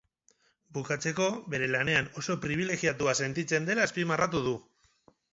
Bukatzeko, 0.75 1.25
bere 1.53 1.67
lanean 1.75 2.07
oso 2.21 2.35
pribilegiatua 2.45 3.13
sentitzen 3.25 3.67
dela 3.69 3.85
azpimarratu 3.89 4.41
du. 4.47 4.55